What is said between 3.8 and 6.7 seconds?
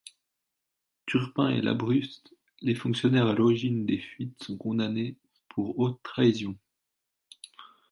des fuites, sont condamnés pour haute trahison.